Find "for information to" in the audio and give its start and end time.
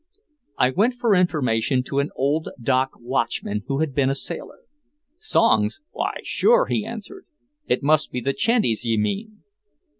0.95-1.99